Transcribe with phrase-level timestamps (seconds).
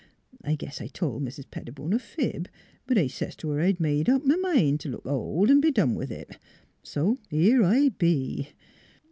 [0.43, 2.49] I guess I told Mis' Petti bone a fib;
[2.87, 5.69] but I says t' her I'd made up m' mind t' look old, 'n' be
[5.69, 6.39] done with it.
[6.81, 8.47] So here I be